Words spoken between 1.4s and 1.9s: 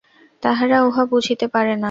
পারে না।